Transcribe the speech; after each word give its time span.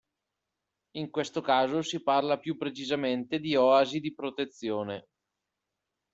In 0.97 1.11
questo 1.11 1.41
caso 1.41 1.83
si 1.83 2.01
parla 2.01 2.39
più 2.39 2.57
precisamente 2.57 3.39
di 3.39 3.55
oasi 3.55 3.99
di 3.99 4.11
protezione. 4.15 5.05